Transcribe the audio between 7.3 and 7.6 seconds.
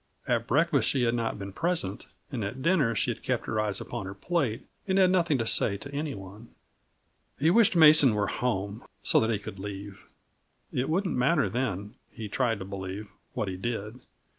He